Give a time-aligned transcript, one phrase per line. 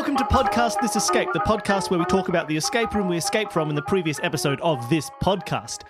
[0.00, 3.18] Welcome to Podcast This Escape, the podcast where we talk about the escape room we
[3.18, 5.82] escaped from in the previous episode of this podcast.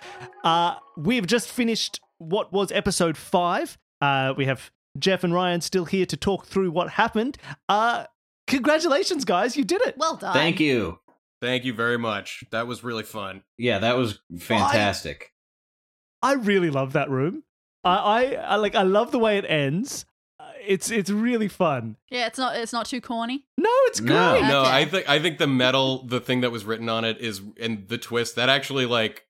[0.43, 3.77] Uh, we've just finished what was episode five.
[4.01, 4.69] Uh, we have
[4.99, 7.37] Jeff and Ryan still here to talk through what happened.
[7.69, 8.03] Uh,
[8.47, 9.95] congratulations, guys, you did it.
[9.97, 10.33] Well done.
[10.33, 10.99] Thank you.
[11.39, 12.43] Thank you very much.
[12.51, 13.43] That was really fun.
[13.57, 15.31] Yeah, that was fantastic.
[16.21, 17.43] I really love that room.
[17.85, 18.75] I, I, I like.
[18.75, 20.05] I love the way it ends.
[20.65, 21.97] It's it's really fun.
[22.09, 23.45] Yeah, it's not it's not too corny.
[23.57, 24.09] No, it's great.
[24.09, 24.41] No.
[24.41, 24.69] No, Okay.
[24.77, 27.87] I think I think the metal, the thing that was written on it is and
[27.87, 29.25] the twist that actually like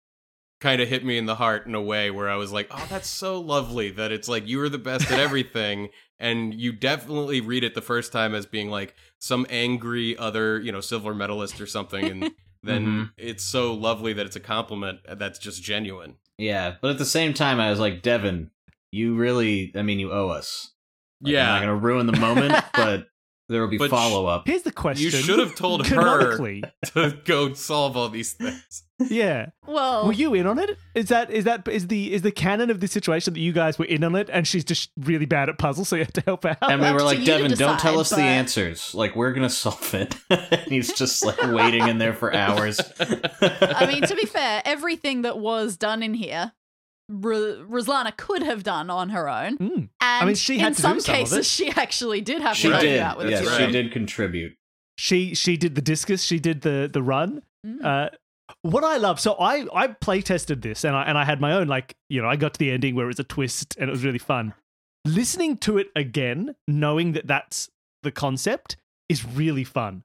[0.60, 2.86] kind of hit me in the heart in a way where I was like, "Oh,
[2.90, 5.90] that's so lovely that it's like you were the best at everything."
[6.24, 10.72] and you definitely read it the first time as being like some angry other, you
[10.72, 12.32] know, silver medalist or something and
[12.64, 13.12] then Mhm.
[13.18, 16.18] it's so lovely that it's a compliment that's just genuine.
[16.38, 18.52] Yeah, but at the same time, I was like, Devon,
[18.92, 20.74] you really, I mean, you owe us.
[21.22, 23.08] Like, I'm not going to ruin the moment, but
[23.50, 24.48] there will be follow up.
[24.48, 25.04] Here's the question.
[25.04, 28.84] You should have told her to go solve all these things.
[29.10, 29.48] yeah.
[29.68, 30.78] Well, Were you in on it?
[30.96, 33.78] Is that is that is the is the canon of the situation that you guys
[33.78, 36.22] were in on it, and she's just really bad at puzzles, so you have to
[36.22, 36.58] help out?
[36.62, 38.96] And we were like, you to Devon, don't tell decide, us the answers.
[38.96, 40.16] Like, we're going to solve it.
[40.30, 42.80] and he's just like waiting in there for hours.
[43.00, 46.54] I mean, to be fair, everything that was done in here,
[47.10, 49.58] R- Ruslana could have done on her own.
[49.58, 49.90] Mm.
[50.02, 52.74] And mean, she had in to some some cases, she actually did have she to
[52.74, 52.96] help did.
[52.96, 53.58] you out with Yeah, it.
[53.66, 54.56] She did contribute.
[54.98, 57.42] She she did the discus, she did the the run.
[57.66, 57.84] Mm.
[57.84, 58.10] Uh,
[58.64, 61.54] what I love, so I I play tested this, and I and I had my
[61.54, 63.90] own like you know I got to the ending where it was a twist, and
[63.90, 64.54] it was really fun.
[65.06, 67.70] Listening to it again, knowing that that's
[68.04, 68.78] the concept,
[69.10, 70.04] is really fun.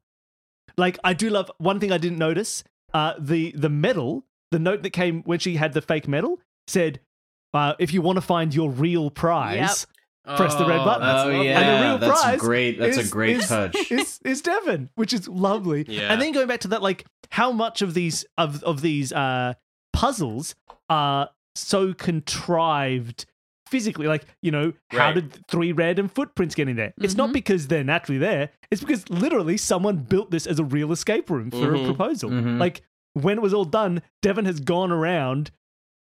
[0.78, 2.64] Like I do love one thing I didn't notice.
[2.94, 7.00] Uh, the the medal, the note that came when she had the fake medal said,
[7.54, 9.86] uh, "If you want to find your real prize,
[10.36, 11.06] Press the red button.
[11.06, 11.46] that's oh, lovely.
[11.46, 11.60] yeah.
[11.60, 12.78] And the real that's prize great.
[12.80, 13.76] That's is- a great is- touch.
[13.92, 15.84] is is Devon, which is lovely.
[15.86, 16.12] Yeah.
[16.12, 19.54] And then going back to that, like how much of these of of these uh
[19.92, 20.56] puzzles
[20.90, 23.26] are so contrived
[23.68, 24.06] physically.
[24.06, 25.14] Like, you know, how Right.
[25.14, 26.92] did three random footprints get in there?
[27.00, 27.34] It's not Mhm.
[27.34, 28.50] because they're naturally there.
[28.70, 31.82] It's because literally someone built this as a real escape room for Mhm.
[31.82, 32.30] a proposal.
[32.30, 32.58] Mhm.
[32.60, 32.82] Like
[33.14, 35.50] when it was all done, Devon has gone around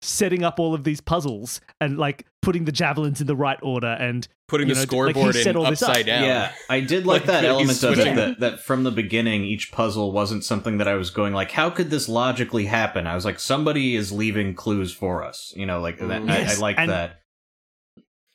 [0.01, 3.87] setting up all of these puzzles and like putting the javelins in the right order
[3.99, 5.89] and Putting the know, like, scoreboard set in all this up.
[5.89, 6.23] upside down.
[6.23, 9.71] Yeah, I did like, Like, that element of it that, that from the beginning, each
[9.73, 13.07] puzzle wasn't something that I was going like, how could this logically happen?
[13.07, 15.51] I was like, somebody is leaving clues for us.
[15.57, 17.19] You know, like that, I, I like and- that.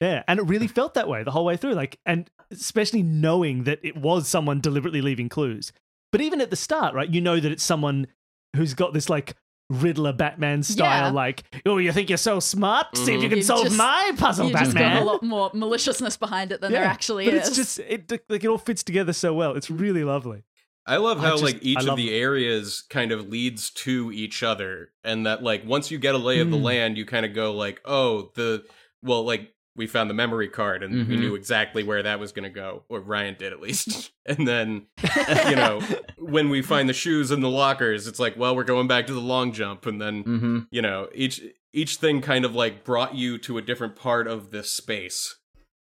[0.00, 1.74] Yeah, and it really felt that way the whole way through.
[1.74, 5.72] Like, and especially knowing that it was someone deliberately leaving clues.
[6.10, 8.08] But even at the start, right, you know that it's someone
[8.56, 9.34] who's got this like
[9.80, 11.10] Riddler Batman style, Yeah.
[11.10, 12.96] like, oh, you think you're so smart?
[12.96, 15.02] See if you can You've solve just- my puzzle, you just got Batman.
[15.02, 17.48] a lot more maliciousness behind it than there actually but is.
[17.48, 19.54] it's just it like it all fits together so well.
[19.56, 20.42] It's really lovely.
[20.86, 22.18] I love I how just- like each of the it.
[22.20, 26.40] areas kind of leads to each other, and that like once you get a lay
[26.40, 26.62] of the Mm.
[26.62, 28.64] land, you kind of go like, oh, the
[29.02, 31.20] well, like we found the memory card and we Mhm.
[31.20, 34.10] knew exactly where that was going to go, or Ryan did at least.
[34.26, 34.86] and then
[35.48, 35.80] you know
[36.18, 39.14] when we find the shoes in the lockers, it's like, well, we're going back to
[39.14, 41.40] the long jump, and then hmm you know each
[41.72, 45.36] each thing kind of like brought you to a different part of this space.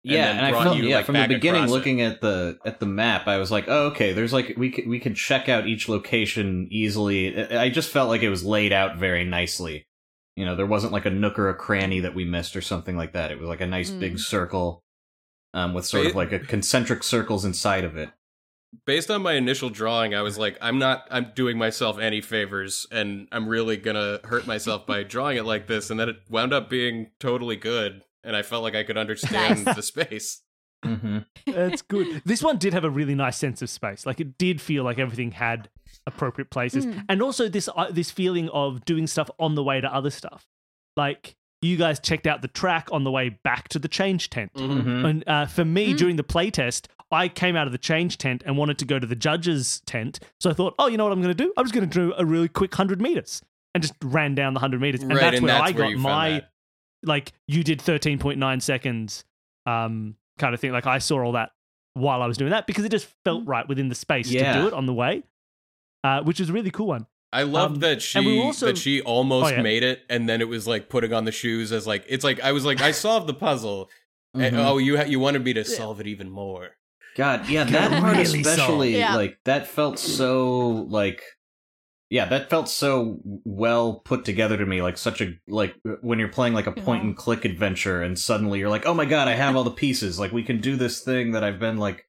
[0.06, 1.74] and Yeah, then and I felt you, yeah like, from the beginning, across it.
[1.74, 4.88] looking at the at the map, I was like, oh, okay, there's like we could,
[4.88, 7.36] we could check out each location easily.
[7.52, 9.88] I I just felt like it was laid out very nicely.
[10.36, 12.96] You know, there wasn't like a nook or a cranny that we missed or something
[12.96, 13.32] like that.
[13.32, 14.00] It was like a nice Mm.
[14.00, 14.84] big circle,
[15.54, 18.12] um, with sort of like a concentric circles inside of it.
[18.86, 22.86] based on my initial drawing, I was like, I'm not I'm doing myself any favors
[22.92, 26.54] and I'm really gonna hurt myself by drawing it like this, and then it wound
[26.54, 30.44] up being totally good, and I felt like I could understand the space.
[30.86, 31.18] Mm-hmm.
[31.52, 32.22] That's good.
[32.26, 34.06] this one did have a really nice sense of space.
[34.06, 35.68] Like it did feel like everything had
[36.08, 37.06] appropriate places, Mm.
[37.10, 40.48] and also this uh, this feeling of doing stuff on the way to other stuff.
[40.98, 44.54] Like you guys checked out the track on the way back to the change tent,
[44.54, 45.06] Mm-hmm.
[45.06, 45.98] and uh, for me Mm.
[45.98, 49.08] during the playtest, I came out of the change tent and wanted to go to
[49.08, 50.20] the judges tent.
[50.40, 51.52] So I thought, oh, you know what I'm going to do?
[51.58, 53.42] I'm just going to do a really quick hundred meters,
[53.74, 55.92] and just ran down the hundred meters, and right, that's and where that's I where
[55.92, 56.50] got my that.
[57.04, 59.24] like you did 13.9 seconds
[59.66, 61.52] um kind of thing like i saw all that
[61.94, 64.54] while i was doing that because it just felt right within the space Yeah.
[64.54, 65.24] to do it on the way
[66.04, 69.02] uh which is a really cool one I love Um, that she also- that she
[69.02, 69.62] almost Oh, yeah.
[69.62, 72.40] made it, and then it was like putting on the shoes as like it's like
[72.42, 73.90] I was like I solved the puzzle.
[74.34, 74.66] and- Mhm.
[74.66, 76.70] oh, you ha- you wanted me to solve it even more.
[77.16, 78.98] God, yeah, Got that part really especially.
[78.98, 79.16] Yeah.
[79.16, 81.22] like that felt so like,
[82.10, 84.82] yeah, that felt so well put together to me.
[84.82, 88.58] Like such a like when you're playing like a point and click adventure, and suddenly
[88.60, 90.20] you're like, oh my god, I have all the pieces.
[90.20, 92.09] Like we can do this thing that I've been like a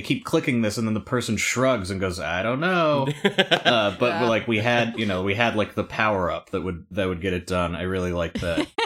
[0.00, 3.96] I keep clicking this, and then the person shrugs and goes, "I don't know." uh,
[3.98, 4.28] but Yeah.
[4.28, 7.20] like we had, you know, we had like the power up that would that would
[7.20, 7.76] get it done.
[7.76, 8.66] I really like that.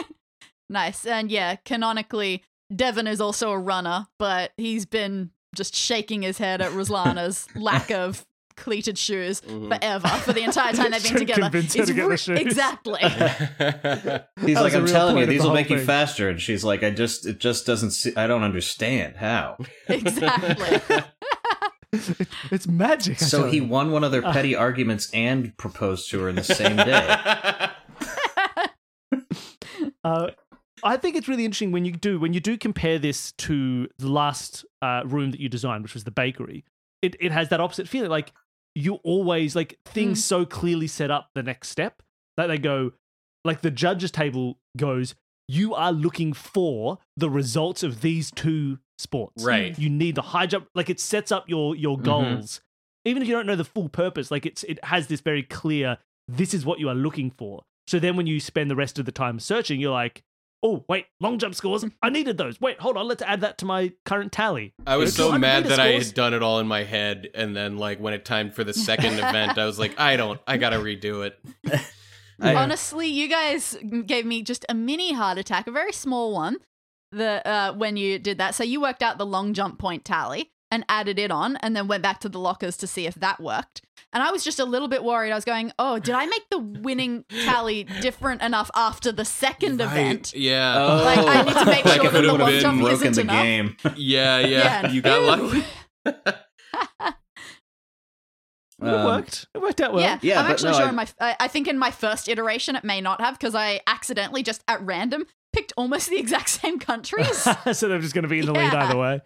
[0.67, 1.05] Nice.
[1.05, 2.43] And yeah, canonically,
[2.75, 7.91] Devon is also a runner, but he's been just shaking his head at Ruslana's lack
[7.91, 8.25] of
[8.57, 9.67] cleated shoes Mhm.
[9.67, 11.41] forever for the entire time they've been together.
[11.43, 12.39] convince her It's to get the shoes.
[12.39, 12.99] Exactly.
[14.45, 16.63] He's That like, "I'm telling you, these the will whole make you faster." And she's
[16.63, 17.91] like, "I just, it just doesn't.
[17.91, 19.57] See, I don't understand how."
[19.89, 21.01] exactly.
[22.51, 23.19] it's magic.
[23.19, 24.33] So he won one of their Ah.
[24.33, 27.69] petty arguments and proposed to her in the same day.
[30.03, 30.29] Uh,
[30.83, 34.07] I think it's really interesting when you do when you do compare this to the
[34.09, 36.63] last uh, room that you designed, which was the bakery.
[37.01, 38.09] It it has that opposite feeling.
[38.11, 38.31] Like
[38.75, 42.01] you always like things so clearly set up the next step
[42.37, 42.91] that they go
[43.45, 45.15] like the judges table goes.
[45.47, 49.43] You are looking for the results of these two sports.
[49.43, 49.77] Right.
[49.77, 50.67] You need the high jump.
[50.75, 52.03] Like it sets up your your Mhm.
[52.03, 52.61] goals,
[53.05, 54.31] even if you don't know the full purpose.
[54.31, 55.99] Like it's it has this very clear.
[56.27, 57.63] This is what you are looking for.
[57.87, 60.23] So then when you spend the rest of the time searching, you're like,
[60.65, 61.85] oh wait, long jump scores.
[62.01, 62.59] I needed those.
[62.59, 63.07] Wait, hold on.
[63.07, 64.73] Let's add that to my current tally.
[64.87, 67.55] I was so mad meter that I had done it all in my head, and
[67.55, 70.57] then like when it timed for the second event, I was like, I don't, I
[70.57, 71.39] gotta redo it.
[72.41, 76.57] I- Honestly, you guys gave me just a mini heart attack, a very small one.
[77.11, 80.51] The uh, when you did that, so you worked out the long jump point tally
[80.71, 83.39] and added it on, and then went back to the lockers to see if that
[83.39, 83.81] worked.
[84.13, 85.31] And I was just a little bit worried.
[85.31, 89.81] I was going, "Oh, did I make the winning tally different enough after the second
[89.81, 90.75] event?" Yeah.
[90.77, 92.81] Oh, Like, I need to make like sure if that the would long have jump
[92.81, 93.43] been isn't broken the enough.
[93.43, 93.77] game.
[93.97, 94.91] yeah, yeah, Yeah.
[94.91, 95.27] You got Ew.
[95.27, 95.65] lucky.
[96.05, 97.15] it
[98.81, 99.47] Um, worked.
[99.53, 100.03] It worked out well.
[100.03, 101.07] yeah, Yeah, I'm actually no, sure I- in my.
[101.19, 104.63] I, I think in my first iteration, it may not have because I accidentally just
[104.67, 107.37] at random picked almost the exact same countries.
[107.73, 108.83] so they're just going to be in the lead Yeah.
[108.85, 109.21] either way.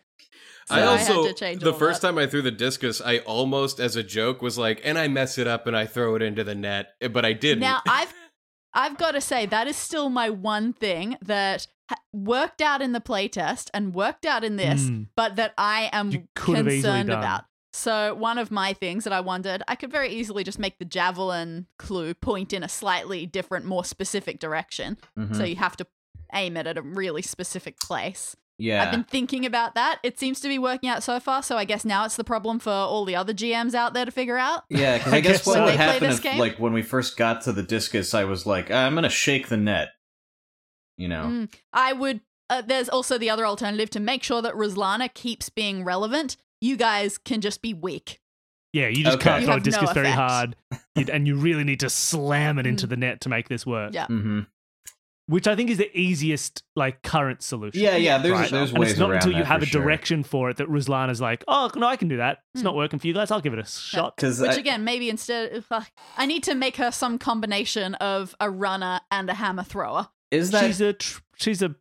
[0.69, 2.07] I So I had also to change the first that.
[2.09, 5.37] time I threw the discus, I almost as a joke was like, and I mess
[5.37, 7.61] it up and I throw it into the net, but I didn't.
[7.61, 8.13] Now I've
[8.73, 11.65] I've got to say that is still my one thing that
[12.13, 15.07] worked out in the playtest and worked out in this, Mm.
[15.15, 17.45] but that I am You could have easily concerned about.
[17.73, 20.85] So one of my things that I wondered, I could very easily just make the
[20.85, 24.97] javelin clue point in a slightly different, more specific direction.
[25.17, 25.35] Mhm.
[25.35, 25.87] So you have to
[26.33, 28.35] aim it at a really specific place.
[28.59, 29.99] Yeah, I've been thinking about that.
[30.03, 31.41] It seems to be working out so far.
[31.41, 34.11] So I guess now it's the problem for all the other GMs out there to
[34.11, 34.65] figure out.
[34.69, 34.97] yeah.
[34.99, 35.59] Because I I guess guess what so.
[35.61, 36.37] would When they play happen this if, game?
[36.37, 39.57] like, when we first got to the discus, I was like, I'm gonna shake the
[39.57, 39.89] net.
[40.97, 42.21] You know, Mm, I would.
[42.49, 46.35] Uh, there's also the other alternative to make sure that Ruslana keeps being relevant.
[46.61, 48.19] You guys can just be weak.
[48.73, 49.23] Yeah, you just Okay.
[49.29, 50.19] can't You throw a have no discus very effect.
[50.19, 50.55] hard,
[50.95, 52.89] You- and you really need to slam it into Mm.
[52.89, 53.93] the net to make this work.
[53.93, 54.07] Yeah.
[54.07, 54.41] hmm
[55.29, 57.79] Which I think is the easiest, like, current solution.
[57.81, 58.17] yeah, yeah.
[58.17, 58.49] There's Right.
[58.49, 59.81] there's and ways it's not around until you have for a sure.
[59.83, 62.39] direction for it that Ruslan is like, oh, no, I can do that.
[62.55, 62.65] It's Hmm.
[62.65, 63.29] not working for you guys.
[63.29, 64.15] I'll give it a shot.
[64.15, 65.85] Because Which again, maybe instead, ugh,
[66.17, 70.07] I need to make her some combination of a runner and a hammer thrower.
[70.31, 71.75] is that she's a tr- she's a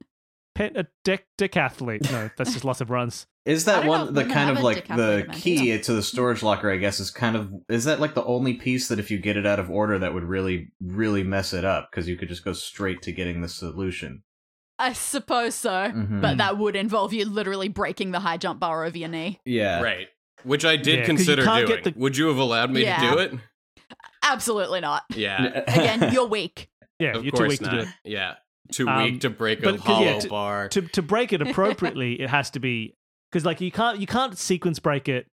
[0.54, 2.10] pet a dec- decathlete.
[2.12, 3.26] No, that's just lots of runs.
[3.48, 6.02] Is that don't know one the kind of like the decathlete event key to the
[6.02, 6.70] storage locker?
[6.70, 9.36] I guess is kind of is that like the only piece that if you get
[9.36, 12.44] it out of order that would really really mess it up because you could just
[12.44, 14.22] go straight to getting the solution.
[14.78, 16.20] I suppose so, Mhm.
[16.20, 19.40] but that would involve you literally breaking the high jump bar over your knee.
[19.44, 20.06] Yeah, right.
[20.44, 21.04] Which I did Yeah, 'cause you
[21.36, 21.82] consider doing.
[21.84, 23.00] the- Would you have allowed me Yeah.
[23.00, 23.32] to do it?
[24.22, 25.04] Absolutely not.
[25.14, 25.62] Yeah.
[25.66, 26.68] Again, you're weak.
[26.98, 27.70] Yeah, of you're too weak not.
[27.70, 27.88] to do it.
[28.04, 28.34] Yeah.
[28.72, 30.68] Too Um, weak to break a hollow yeah, to- bar.
[30.68, 32.94] To to break it appropriately, it has to be
[33.30, 35.26] because like you can't you can't sequence break it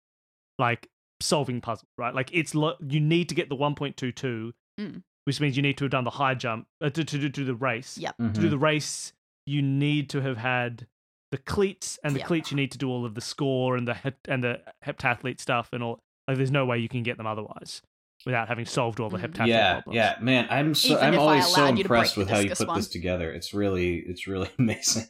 [0.58, 0.88] like
[1.20, 2.14] solving puzzle, right?
[2.14, 5.02] Like it's lo- you need to get the one point two two, Mm.
[5.24, 7.44] which means you need to have done the high jump uh, to, to to do
[7.44, 7.96] the race.
[7.98, 8.16] Yep.
[8.20, 8.34] Mhm.
[8.34, 9.12] To do the race,
[9.46, 10.86] you need to have had
[11.30, 12.28] the cleats, and the Yep.
[12.28, 15.40] cleats you need to do all of the score and the he- and the heptathlete
[15.40, 16.00] stuff and all.
[16.28, 17.82] Like, there's no way you can get them otherwise
[18.24, 19.28] without having solved all the Mm.
[19.32, 19.96] heptathlete yeah, problems.
[19.96, 20.46] yeah, man.
[20.50, 22.68] I'm so Even I'm always so allowed you to break impressed with how you put
[22.68, 22.76] one.
[22.78, 23.30] this together.
[23.32, 25.08] It's really it's really amazing.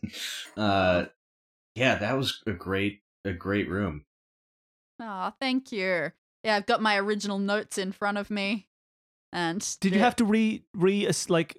[0.57, 1.05] Uh,
[1.75, 4.05] yeah, that was a great a great room.
[5.01, 6.13] Oh, thank you.
[6.43, 8.69] Yeah, I've got my original notes in front of me.
[9.33, 11.57] And Did you have to re re like?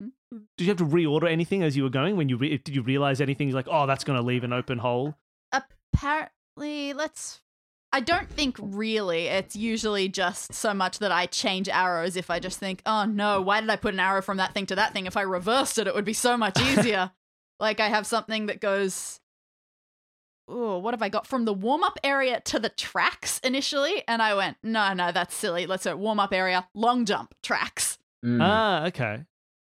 [0.00, 0.08] Hmm?
[0.56, 2.16] Did you have to reorder anything as you were going?
[2.16, 4.78] When you re- did you realize anything like, oh, that's going to leave an open
[4.78, 5.14] hole?
[5.52, 7.40] apparently let's
[7.92, 9.26] I don't think really.
[9.26, 13.40] It's usually just so much that I change arrows if I just think, oh no,
[13.40, 15.06] why did I put an arrow from that thing to that thing?
[15.06, 17.10] If I reversed it, it would be so much easier.
[17.60, 19.20] Like I have something that goes
[20.52, 24.02] Oh, what have I got from the warm up area to the tracks initially?
[24.08, 25.66] And I went, no, no, that's silly.
[25.66, 27.98] Let's go warm up area, long jump, tracks.
[28.26, 28.40] Mm.
[28.42, 29.22] Ah, okay.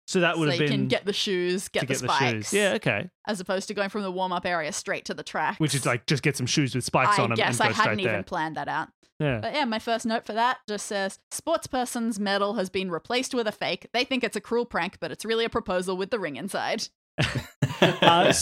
[0.07, 0.67] So that would have been.
[0.67, 2.19] so have you been can get the shoes, get to the get spikes.
[2.19, 2.53] the shoes.
[2.53, 3.09] Yeah, okay.
[3.27, 5.59] As opposed to going from the warm up area straight to the track.
[5.59, 7.67] Which is like just get some shoes with spikes I on them guess and I
[7.67, 8.13] go straight hadn't there.
[8.13, 8.89] even planned that out.
[9.19, 9.41] yeah.
[9.41, 13.47] But yeah, my first note for that just says sportsperson's medal has been replaced with
[13.47, 13.87] a fake.
[13.93, 16.87] They think it's a cruel prank, but it's really a proposal with the ring inside.
[18.01, 18.33] Uh,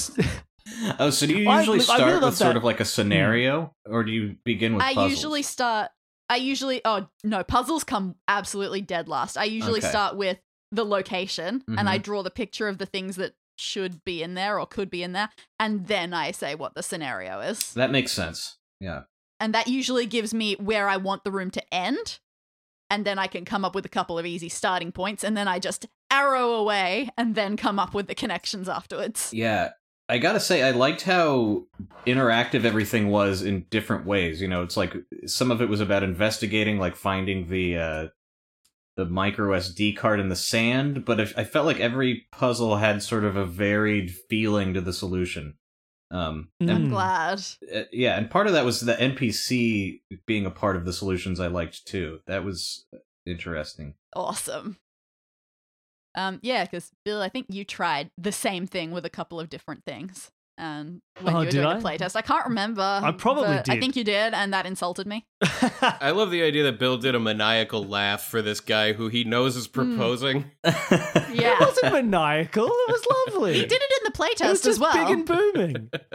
[1.00, 3.74] oh, so do you usually I start really with sort that- of like a scenario,
[3.90, 5.12] or do you begin with I puzzles?
[5.12, 5.92] usually start.
[6.30, 6.82] I usually.
[6.86, 9.38] Oh no, puzzles come absolutely dead last.
[9.38, 9.90] I usually Okay.
[9.90, 10.40] start with
[10.72, 12.04] the location and I Mhm.
[12.04, 15.12] draw the picture of the things that should be in there or could be in
[15.12, 15.30] there,
[15.60, 17.74] and then I say what the scenario is.
[17.74, 18.58] That makes sense.
[18.80, 19.04] Yeah.
[19.40, 22.20] and that usually gives me where I want the room to end.
[22.92, 25.48] And then I can come up with a couple of easy starting points, and then
[25.48, 29.32] I just arrow away and then come up with the connections afterwards.
[29.34, 29.70] Yeah.
[30.10, 31.64] I gotta say, I liked how
[32.06, 34.42] interactive everything was in different ways.
[34.42, 34.94] You know, it's like
[35.26, 38.08] some of it was about investigating, like finding the uh,
[38.98, 43.02] the micro SD card in the sand, but if, I felt like every puzzle had
[43.02, 45.56] sort of a varied feeling to the solution.
[46.12, 46.70] Um, Mm.
[46.70, 47.40] I'm glad.
[47.74, 51.40] uh, yeah, and part of that was the NPC being a part of the solutions
[51.40, 52.20] I liked too.
[52.28, 52.86] That was
[53.26, 53.94] interesting.
[54.14, 54.76] Awesome.
[56.16, 59.50] Um, yeah, because Bill, I think you tried the same thing with a couple of
[59.50, 60.32] different things.
[60.58, 61.80] And when Oh, you were did doing I?
[61.80, 62.82] the playtest, I can't remember.
[62.82, 65.26] I probably but I think you did, and that insulted me.
[65.82, 69.24] I love the idea that Bill did a maniacal laugh for this guy who he
[69.24, 70.52] knows is proposing.
[71.34, 72.66] Yeah, It wasn't maniacal.
[72.66, 73.54] It was lovely.
[73.54, 74.94] he did it in the It was playtest just as well.
[74.94, 75.90] big and booming.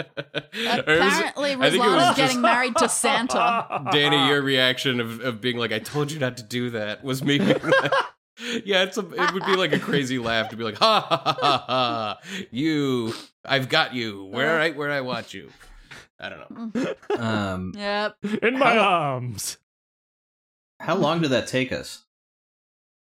[0.69, 3.89] Apparently, I think was Ruslana's just- getting married to Santa.
[3.91, 7.25] Danny, your reaction of, of being like, "I told you not to do that," was
[7.25, 7.39] me.
[7.39, 7.93] being like-
[8.65, 11.17] yeah, it's a, it would be like a crazy laugh to be like, "Ha ha
[11.25, 11.65] ha ha!
[11.67, 12.19] ha.
[12.51, 13.15] You,
[13.45, 14.25] I've got you.
[14.27, 15.51] Where right where I want you."
[16.19, 16.95] I don't know.
[17.19, 18.17] um, Yep.
[18.43, 19.59] in my How- arms.
[20.81, 22.05] how long did that take us?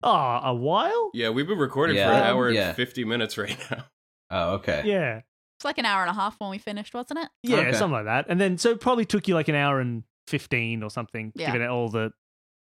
[0.04, 1.12] Ah, a while?
[1.14, 2.74] Yeah, we've been recording for Yeah, an hour and yeah.
[2.74, 3.86] fifty minutes right now.
[4.32, 4.84] Oh, okay.
[4.86, 5.22] Yeah.
[5.58, 7.28] It's like an hour and a half when we finished, wasn't it?
[7.44, 7.74] Yeah, Okay.
[7.74, 8.28] something like that.
[8.30, 11.48] And then so it probably took you like an hour and 15 or something, Yeah.
[11.48, 12.12] given it all the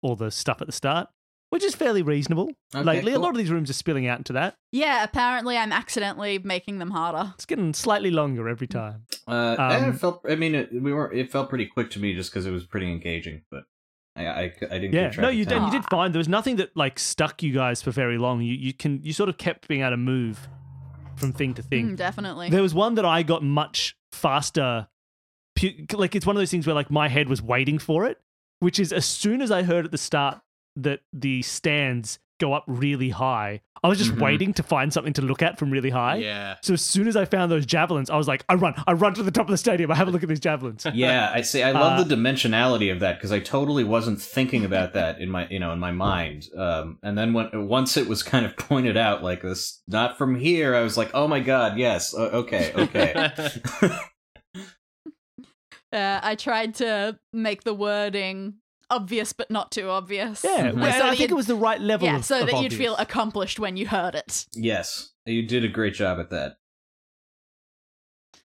[0.02, 1.08] all the stuff at the start,
[1.52, 2.50] which is fairly reasonable.
[2.74, 4.56] Okay, Lately, a lot of these rooms are spilling out into that.
[4.72, 7.34] Yeah, apparently I'm accidentally making them harder.
[7.36, 9.04] It's getting slightly longer every time.
[9.28, 10.26] Uh, Um, it felt.
[10.28, 11.12] I mean, it, we were.
[11.14, 13.44] It felt pretty quick to me, just because it was pretty engaging.
[13.52, 13.66] But
[14.16, 14.94] I, I, I didn't.
[14.94, 15.56] Yeah, no, you did.
[15.58, 15.66] time.
[15.66, 16.12] You did fine.
[16.12, 18.42] There was nothing that like stuck you guys for very long.
[18.42, 20.48] You you can you sort of kept being able to move
[21.18, 21.90] from thing to thing.
[21.92, 22.50] Mm, definitely.
[22.50, 24.88] There was one that I got much faster.
[25.56, 28.20] pu- Like it's one of those things where like my head was waiting for it,
[28.60, 30.40] which is as soon as I heard at the start
[30.78, 34.22] that the stands go up really high, I was just Mhm.
[34.22, 36.16] waiting to find something to look at from really high.
[36.18, 36.56] Yeah.
[36.62, 39.14] So as soon as I found those javelins, I was like, I run, I run
[39.16, 39.92] to the top of the stadium.
[39.92, 40.86] I have a look at these javelins.
[40.94, 41.62] Yeah, I see.
[41.64, 45.30] I love Uh, the dimensionality of that because I totally wasn't thinking about that in
[45.30, 46.48] my, you know, in my mind.
[46.58, 50.36] Um, and then when once it was kind of pointed out like this, not from
[50.36, 53.32] here, I was like, oh my god, yes, uh, okay, okay.
[55.94, 58.54] Uh, I tried to make the wording
[58.92, 60.44] obvious but not too obvious.
[60.44, 60.76] Yeah, Mhm.
[60.76, 62.08] well, and So I think it was the right level.
[62.08, 64.46] Yeah, of, so of that you'd feel accomplished when you heard it.
[64.54, 66.58] yes, you did a great job at that.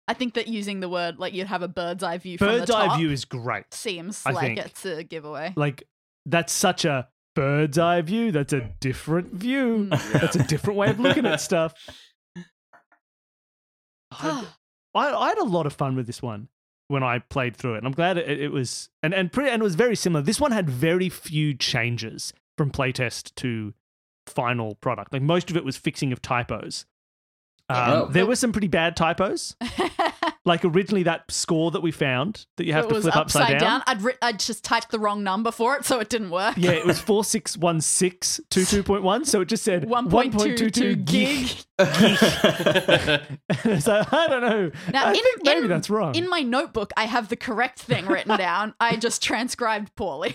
[0.06, 2.90] I think that using the word like you'd have a bird's eye view bird's from
[2.90, 3.74] eye view is great.
[3.74, 4.58] seems I like think.
[4.60, 5.52] it's a giveaway.
[5.54, 5.82] Like
[6.24, 8.32] that's such a bird's eye view.
[8.32, 9.90] That's a different view.
[9.92, 10.12] Mm.
[10.20, 11.74] That's a different way of looking at stuff.
[14.10, 14.46] I,
[14.94, 16.48] I, I had a lot of fun with this one
[16.88, 17.78] when I played through it.
[17.78, 20.22] And I'm glad it, it was and and pretty and it was very similar.
[20.22, 23.74] This one had very few changes from playtest to
[24.26, 25.12] final product.
[25.12, 26.86] Like most of it was fixing of typos.
[27.70, 28.06] Um, Oh.
[28.06, 29.56] There were some pretty bad typos.
[30.44, 33.58] Like originally that score that we found that you have it to was flip upside,
[33.58, 33.82] down.
[33.86, 36.54] I'd ri- I'd just typed the wrong number for it, so it didn't work.
[36.56, 39.26] Yeah, it was four six one six two two point one.
[39.26, 41.48] So it just said One point two two gig.
[41.48, 41.66] so
[43.50, 44.70] I don't know.
[44.92, 46.14] Now, in- maybe in- that's wrong.
[46.14, 48.72] In my notebook, I have the correct thing written down.
[48.80, 50.34] I just transcribed poorly.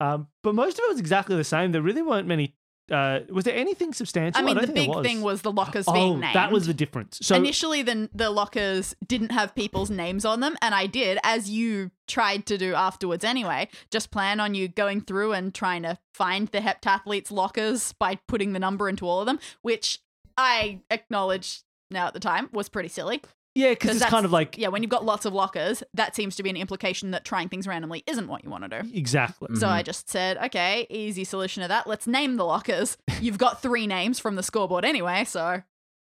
[0.00, 1.70] um, but most of it was exactly the same.
[1.72, 2.56] There really weren't many.
[2.90, 4.42] Uh, was there anything substantial?
[4.42, 5.06] I mean, don't the big was.
[5.06, 6.34] thing was the lockers oh, being named.
[6.34, 7.18] that was the difference.
[7.22, 11.48] So Initially, the, the lockers didn't have people's names on them, and I did, as
[11.48, 15.98] you tried to do afterwards anyway, just plan on you going through and trying to
[16.12, 20.00] find the heptathletes' lockers by putting the number into all of them, which
[20.36, 23.22] I acknowledge now at the time was pretty silly.
[23.54, 26.36] Yeah, because it's kind of like Yeah, when you've got lots of lockers, that seems
[26.36, 28.90] to be an implication that trying things randomly isn't what you want to do.
[28.92, 29.54] exactly.
[29.56, 29.68] So.
[29.68, 29.86] I mm-hmm.
[29.86, 31.86] just said, okay, easy solution to that.
[31.86, 32.98] Let's name the lockers.
[33.20, 35.62] You've got three names from the scoreboard anyway, so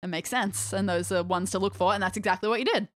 [0.02, 0.72] it makes sense.
[0.72, 2.88] And those are ones to look for, and that's exactly what you did.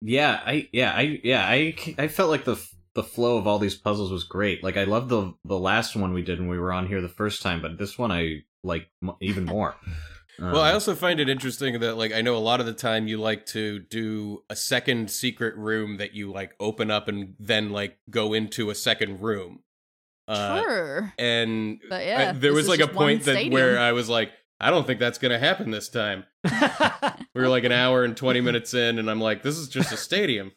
[0.00, 3.76] Yeah, I yeah, I yeah, I I felt like the the flow of all these
[3.76, 4.64] puzzles was great.
[4.64, 7.08] Like I loved the the last one we did when we were on here the
[7.08, 8.88] first time, but this one I like
[9.20, 9.74] even more.
[10.40, 12.72] Well, I Um, also find it interesting that like I know a lot of the
[12.72, 17.34] time you like to do a second secret room that you like open up and
[17.38, 19.60] then like go into a second room.
[20.28, 21.08] Uh, True.
[21.18, 23.52] and But I- there was like a point that stadium.
[23.52, 24.30] where I was like,
[24.60, 26.24] I don't think that's gonna happen this time.
[27.34, 29.92] We were like an hour and twenty minutes in, and I'm like, this is just
[29.92, 30.50] a stadium.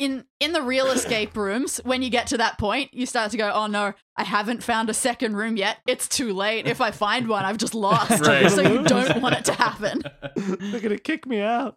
[0.00, 3.36] In in the real escape rooms, when you get to that point, you start to
[3.36, 5.78] go, "Oh no, I haven't found a second room yet.
[5.86, 6.66] It's too late.
[6.66, 8.50] If I find one, I've just lost." Right.
[8.50, 10.02] So you don't want it to happen.
[10.36, 11.76] They're gonna kick me out.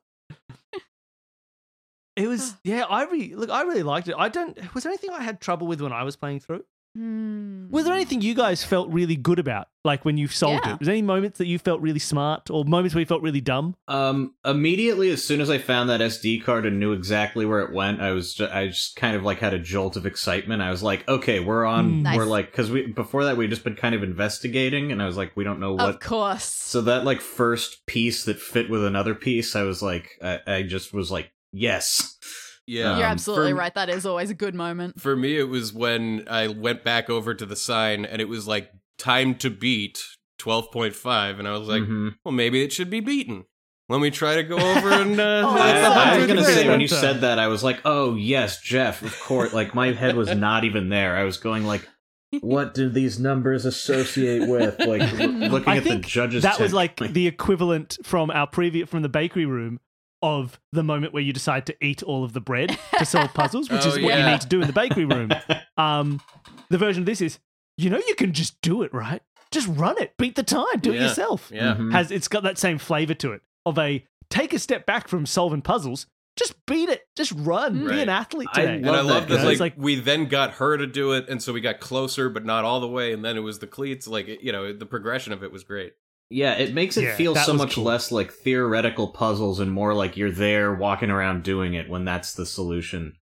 [2.15, 2.85] It was yeah.
[2.89, 3.49] I really look.
[3.49, 4.15] I really liked it.
[4.17, 4.57] I don't.
[4.73, 6.63] Was there anything I had trouble with when I was playing through?
[6.95, 7.69] Hmm.
[7.71, 10.73] Was there anything you guys felt really good about, like when you solved Yeah.
[10.73, 10.79] it?
[10.79, 13.41] Was there any moments that you felt really smart, or moments where you felt really
[13.41, 13.75] dumb?
[13.87, 17.73] Um, immediately as soon as I found that SD card and knew exactly where it
[17.73, 20.61] went, I was ju- I just kind of like had a jolt of excitement.
[20.61, 21.89] I was like, okay, we're on.
[21.91, 22.01] Mm.
[22.03, 22.17] Nice.
[22.17, 25.17] We're like because we before that we'd just been kind of investigating, and I was
[25.17, 25.81] like, we don't know what.
[25.89, 26.01] Of what.
[26.01, 26.43] course.
[26.45, 30.61] So that like first piece that fit with another piece, I was like, I, I
[30.63, 32.17] just was like, yes.
[32.65, 33.73] Yeah, You're um, absolutely for- right.
[33.75, 35.01] That is always a good moment.
[35.01, 38.47] For me, it was when I went back over to the sign and it was
[38.47, 40.01] like time to beat
[40.39, 42.15] twelve point five, and I was like, Mhm.
[42.23, 43.45] well, maybe it should be beaten.
[43.89, 45.19] Let me try to go over and.
[45.19, 48.15] Uh, Oh, I, I was gonna say when you said that, I was like, "Oh
[48.15, 51.17] yes, Jeff, of course." Like my head was not even there.
[51.17, 51.87] I was going like,
[52.39, 56.43] "What do these numbers associate with?" Like looking I at the judges.
[56.43, 59.81] that was like the equivalent from our previous from the bakery room
[60.23, 63.69] of the moment where you decide to eat all of the bread to solve puzzles,
[63.69, 65.29] which Oh, is what you need to do in the bakery room.
[65.77, 66.21] Um,
[66.69, 67.39] the version of this is,
[67.77, 69.21] you know, you can just do it, right?
[69.51, 71.51] Just run it, beat the time, do it yourself.
[71.53, 71.75] yeah.
[71.75, 71.91] Mhm.
[71.91, 75.25] Has it's got that same flavor to it of a take a step back from
[75.25, 76.05] solving puzzles,
[76.37, 78.75] just beat it, just run, be an athlete I today.
[78.77, 81.11] And I Love love that, that, like, It's like- we then got her to do
[81.13, 83.13] it, and so we got closer, but not all the way.
[83.13, 84.07] And then it was the cleats.
[84.07, 85.93] Like you know, the progression of it was great.
[86.33, 87.83] Yeah, it makes it Yeah, feel so much cool.
[87.83, 92.33] less like theoretical puzzles and more like you're there walking around doing it when that's
[92.33, 93.17] the solution.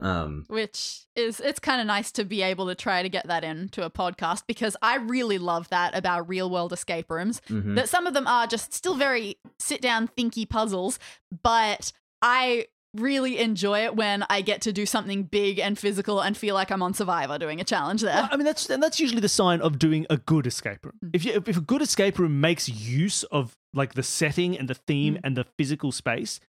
[0.00, 3.42] Um, which is it's kind of nice to be able to try to get that
[3.42, 7.42] into a podcast because I really love that about real world escape rooms.
[7.48, 7.74] mhm.
[7.74, 11.00] That some of them are just still very sit down thinky puzzles,
[11.42, 16.36] but I really enjoy it when I get to do something big and physical and
[16.36, 18.14] feel like I'm on Survivor doing a challenge there.
[18.14, 20.94] Well, I mean, that's and that's usually the sign of doing a good escape room.
[21.04, 21.10] Mm.
[21.12, 24.74] If you if a good escape room makes use of like the setting and the
[24.74, 25.20] theme Mm.
[25.24, 26.40] and the physical space,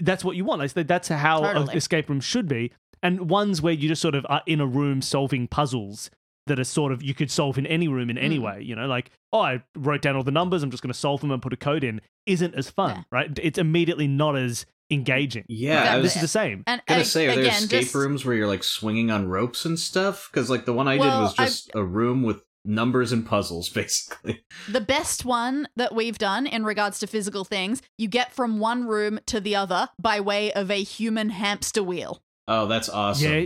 [0.00, 0.60] that's what you want.
[0.60, 2.72] Like, that's how an escape room should be.
[3.02, 6.10] And ones where you just sort of are in a room solving puzzles
[6.46, 8.42] that are sort of you could solve in any room in any Mm.
[8.42, 8.62] way.
[8.62, 10.62] You know, like oh, I wrote down all the numbers.
[10.62, 12.00] I'm just going to solve them and put a code in.
[12.26, 13.02] Isn't as fun, Yeah.
[13.10, 13.38] right?
[13.42, 15.44] It's immediately not as engaging.
[15.48, 16.02] yeah, I Exactly.
[16.02, 16.64] was This is the same.
[16.66, 19.10] and I'm gonna a- say, are there again, escape just, rooms where you're like swinging
[19.10, 20.28] on ropes and stuff?
[20.32, 23.24] Because like the one I Well, did was I've- just a room with numbers and
[23.24, 24.44] puzzles, basically.
[24.68, 28.86] The best one that we've done in regards to physical things, you get from one
[28.86, 32.22] room to the other by way of a human hamster wheel.
[32.48, 33.32] Oh, that's awesome.
[33.32, 33.44] Yeah,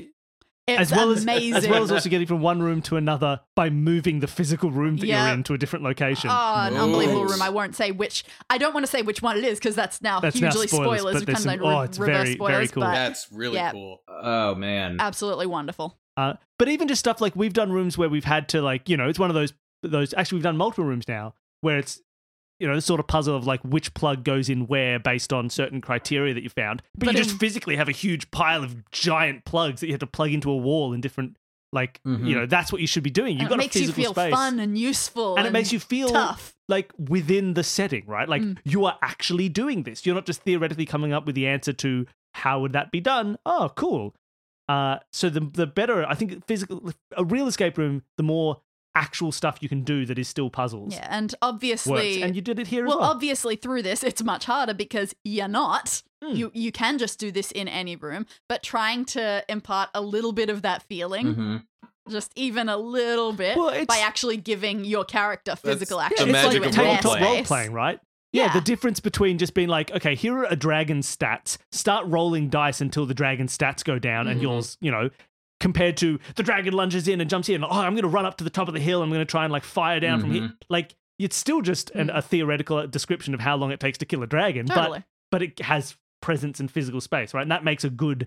[0.78, 1.54] It's as well amazing.
[1.54, 4.70] as as well as also getting from one room to another by moving the physical
[4.70, 5.26] room that Yeah.
[5.26, 6.30] you're in to a different location.
[6.30, 6.84] Oh, an Whoa.
[6.84, 7.42] unbelievable room.
[7.42, 8.24] I won't say which.
[8.48, 10.66] I don't want to say which one it is because that's now That's now hugely
[10.68, 11.14] spoilers, spoilers.
[11.14, 12.80] but We there's kind of some- like oh, it's reverse very, spoilers, very cool.
[12.82, 13.72] but That's really yeah.
[13.72, 14.02] cool.
[14.08, 14.96] Oh man.
[15.00, 15.98] absolutely wonderful.
[16.16, 18.96] Uh, but even just stuff like we've done rooms where we've had to like you
[18.96, 19.52] know it's one of those
[19.82, 22.00] those actually we've done multiple rooms now where it's
[22.60, 25.48] you know the sort of puzzle of like which plug goes in where based on
[25.50, 28.62] certain criteria that you found but, But you just in- physically have a huge pile
[28.62, 31.36] of giant plugs that you have to plug into a wall in different
[31.72, 32.26] like Mhm.
[32.28, 33.92] you know that's what you should be doing you've And got it makes a you
[33.92, 36.52] feel space fun and useful, and it makes you feel tough.
[36.68, 38.28] like within the setting, right?
[38.28, 38.58] Like Mm.
[38.64, 40.04] you are actually doing this.
[40.04, 43.36] You're not just theoretically coming up with the answer to how would that be done.
[43.46, 44.14] Oh, cool.
[44.68, 48.60] Uh, so the the better I think physical a real escape room, the more
[48.94, 50.94] actual stuff you can do that is still puzzles.
[50.94, 51.34] Yeah, and Works.
[51.42, 53.10] obviously, And you did it here well, as well.
[53.10, 56.02] obviously through this, it's much harder because you're not.
[56.22, 56.34] Hmm.
[56.34, 60.32] You you can just do this in any room, but trying to impart a little
[60.32, 61.62] bit of that feeling, Mhm.
[62.10, 66.28] just even a little bit, Well, by actually giving your character physical the action.
[66.28, 67.24] it's magic like of role tabletop playing.
[67.36, 68.00] role playing, right?
[68.32, 68.52] Yeah, Yeah.
[68.52, 71.56] the difference between just being like, okay, here are a dragon's stats.
[71.72, 74.42] Start rolling dice until the dragon's stats go down, and Mhm.
[74.42, 75.10] yours, you know,
[75.60, 77.62] compared to the dragon lunges in and jumps in.
[77.62, 79.02] Oh, I'm going to run up to the top of the hill.
[79.02, 80.42] I'm going to try and like fire down from here.
[80.42, 80.56] Mhm.
[80.68, 82.16] Like it's still just an, Mm.
[82.18, 85.00] a theoretical description of how long it takes to kill a dragon, Totally.
[85.00, 87.42] but but it has presence and physical space, right?
[87.42, 88.26] And that makes a good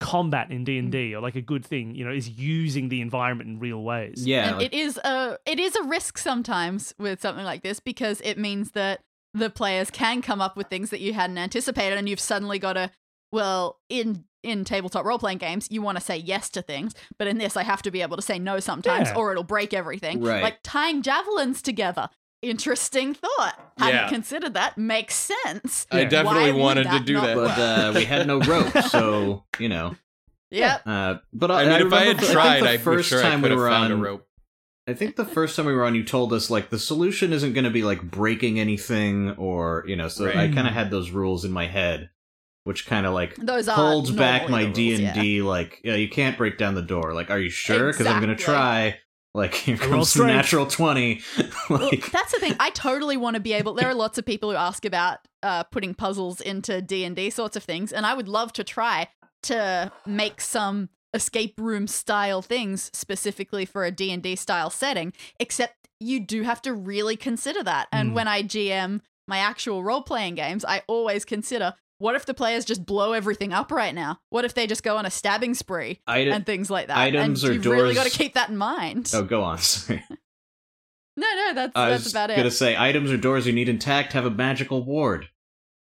[0.00, 3.00] combat in D and D, or like a good thing, you know, is using the
[3.00, 4.26] environment in real ways.
[4.26, 4.48] Yeah.
[4.48, 8.20] and like- it is a it is a risk sometimes with something like this because
[8.22, 9.00] it means that
[9.34, 12.74] the players can come up with things that you hadn't anticipated and you've suddenly got
[12.74, 12.90] to
[13.32, 17.26] well in in tabletop role playing games you want to say yes to things but
[17.28, 19.14] in this I have to be able to say no sometimes Yeah.
[19.16, 20.42] or it'll break everything Right.
[20.42, 22.08] like tying javelins together
[22.42, 23.54] interesting thought.
[23.78, 24.08] Hadn't Yeah.
[24.08, 24.76] considered that.
[24.76, 25.86] Makes sense.
[25.92, 27.36] I definitely Why wanted to do that.
[27.36, 29.94] But uh, we had no rope, so you know.
[30.50, 30.82] Yep.
[30.84, 33.30] Uh, but I mean, if I had the- tried, think I'm the first sure I
[33.30, 34.26] time could we were on, a rope.
[34.88, 37.52] I think the first time we were on, you told us like the solution isn't
[37.52, 40.08] going to be like breaking anything, or you know.
[40.08, 42.10] So I kind of had those rules in my head,
[42.64, 45.42] which kind of like Those holds back my D and D.
[45.42, 47.12] Like, yeah, you can't break down the door.
[47.14, 47.90] Like, are you sure?
[47.92, 48.54] Because I'm going to Exactly.
[48.54, 48.98] try.
[49.34, 50.34] Like, here roll comes the strength.
[50.34, 51.20] natural twenty.
[51.70, 52.54] Well, like, that's the thing.
[52.60, 53.74] I totally want to be able.
[53.74, 57.30] There are lots of people who ask about uh, putting puzzles into D and D
[57.30, 59.08] sorts of things, and I would love to try
[59.44, 65.12] to make some escape room style things specifically for a D and D style setting.
[65.40, 67.88] Except you do have to really consider that.
[67.92, 68.14] And Mm.
[68.14, 71.74] when I GM my actual role playing games, I always consider.
[72.02, 74.18] What if the players just blow everything up right now?
[74.30, 76.96] What if they just go on a stabbing spree Ite- and things like that?
[76.96, 79.08] items and or you've really got to keep that in mind.
[79.14, 79.58] oh, go on.
[79.58, 80.02] Sorry.
[81.16, 81.86] No, no, that's about it.
[81.86, 84.82] I that's was about gonna say items or doors you need intact have a magical
[84.82, 85.28] ward.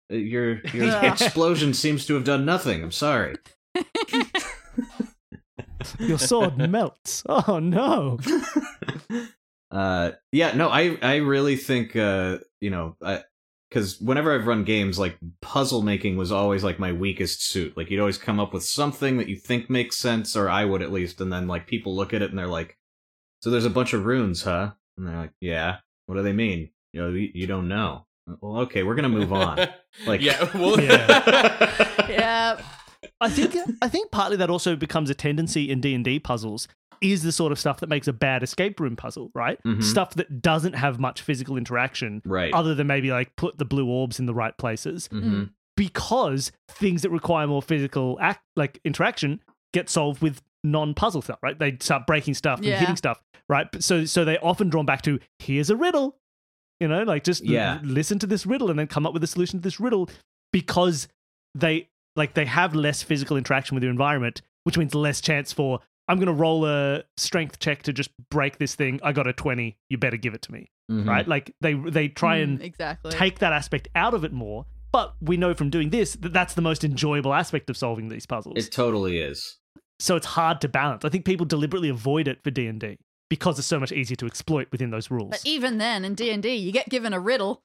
[0.08, 1.04] Uh, Your your Ugh.
[1.04, 2.84] explosion seems to have done nothing.
[2.84, 3.34] I'm sorry.
[5.98, 7.24] Your sword melts.
[7.28, 8.20] Oh no.
[9.72, 12.96] uh, yeah, no, I I really think uh, you know,
[13.74, 17.76] because whenever I've run games, like puzzle making was always like my weakest suit.
[17.76, 20.80] Like you'd always come up with something that you think makes sense, or I would
[20.80, 22.78] at least, and then like people look at it and they're like,
[23.42, 26.70] "So there's a bunch of runes, huh?" And they're like, "Yeah, what do they mean?"
[26.92, 28.06] You know, you, you don't know.
[28.30, 29.58] Uh, well, okay, we're gonna move on.
[30.06, 32.60] Like- yeah, well, yeah.
[33.20, 36.66] I think I think partly that also becomes a tendency in D and D puzzles
[37.04, 39.62] is the sort of stuff that makes a bad escape room puzzle, right?
[39.64, 39.82] Mhm.
[39.82, 42.52] Stuff that doesn't have much physical interaction, right.
[42.54, 45.44] other than maybe like put the blue orbs in the right places, hmm
[45.76, 49.40] because things that require more physical act like interaction
[49.72, 51.58] get solved with non-puzzle stuff, right?
[51.58, 53.66] They start breaking stuff and hitting stuff, right?
[53.82, 56.16] So so they're often drawn back to here's a riddle,
[56.78, 57.80] you know, like just l- Yeah.
[57.82, 60.08] listen to this riddle and then come up with a solution to this riddle
[60.52, 61.08] because
[61.56, 65.80] they like they have less physical interaction with your environment, which means less chance for
[66.08, 69.00] I'm going to roll a strength check to just break this thing.
[69.02, 69.76] I got a 20.
[69.88, 71.08] You better give it to me, Mhm.
[71.08, 71.26] right?
[71.26, 73.10] Like they they try and Mm, exactly.
[73.12, 74.66] take that aspect out of it more.
[74.92, 78.26] But we know from doing this that that's the most enjoyable aspect of solving these
[78.26, 78.56] puzzles.
[78.56, 79.58] It totally is.
[80.00, 81.04] so it's hard to balance.
[81.04, 82.98] I think people deliberately avoid it for D and D
[83.30, 85.30] because it's so much easier to exploit within those rules.
[85.30, 87.62] but even then, in D and D, you get given a riddle.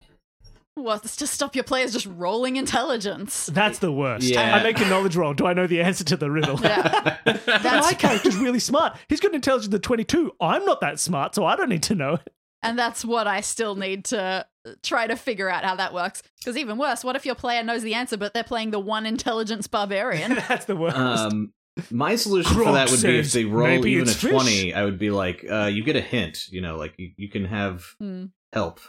[0.83, 3.47] What's to stop your players just rolling intelligence?
[3.47, 4.25] That's the worst.
[4.25, 4.55] Yeah.
[4.55, 5.33] I make a knowledge roll.
[5.33, 6.59] Do I know the answer to the riddle?
[6.59, 7.17] Yeah.
[7.47, 8.97] My character's really smart.
[9.09, 10.31] He's got an intelligence of 22.
[10.41, 12.33] I'm not that smart, so I don't need to know it.
[12.61, 14.45] And that's what I still need to
[14.83, 16.21] try to figure out how that works.
[16.39, 19.05] Because even worse, what if your player knows the answer, but they're playing the one
[19.05, 20.35] intelligence barbarian?
[20.47, 20.97] That's the worst.
[20.97, 21.53] Um,
[21.89, 24.99] my solution for that would be if they roll even a fish." twenty, I would
[24.99, 26.47] be like, uh, you get a hint.
[26.49, 28.25] You know, like you, you can have Hmm.
[28.51, 28.81] help.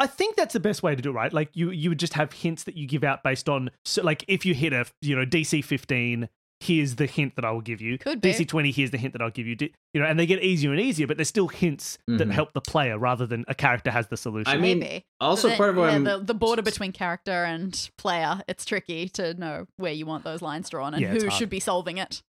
[0.00, 1.32] I think that's the best way to do it, right?
[1.32, 4.24] Like you you would just have hints that you give out based on so like
[4.26, 6.28] if you hit a you know DC 15,
[6.60, 7.96] here's the hint that I will give you.
[7.98, 8.32] Could be.
[8.32, 9.54] DC 20, here's the hint that I'll give you.
[9.56, 12.32] D- You know, and they get easier and easier, but there's still hints that Mhm.
[12.32, 14.52] help the player rather than a character has the solution.
[14.52, 15.04] I mean, Maybe.
[15.20, 19.08] Also, But then, part of yeah, the, the border between character and player, it's tricky
[19.10, 22.22] to know where you want those lines drawn and Yeah, who should be solving it.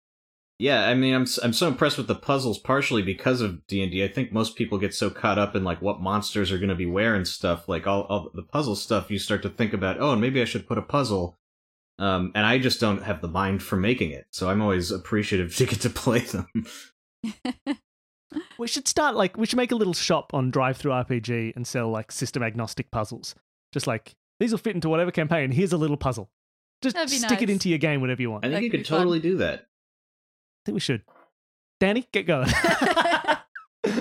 [0.62, 3.82] Yeah, I mean, I'm s- I'm so impressed with the puzzles, partially because of D
[3.82, 6.70] and I think most people get so caught up in like what monsters are going
[6.70, 7.68] to be where and stuff.
[7.68, 10.46] Like all, all the puzzle stuff, you start to think about, oh, and maybe I
[10.46, 11.38] should put a puzzle.
[11.98, 15.56] Um, and I just don't have the mind for making it, so I'm always appreciative
[15.58, 16.48] to get to play them.
[18.58, 22.12] we should start like we should make a little shop on DriveThruRPG and sell like
[22.12, 23.36] system agnostic puzzles.
[23.74, 25.52] Just like these will fit into whatever campaign.
[25.52, 26.30] Here's a little puzzle.
[26.82, 28.46] Just That'd be stick it into your game whenever you want.
[28.46, 29.00] I I think That you could could be fun.
[29.00, 29.68] totally do that.
[30.66, 31.04] Think we should.
[31.80, 32.48] Danny, get going.